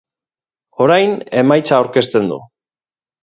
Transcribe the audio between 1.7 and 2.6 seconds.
aurkezten du.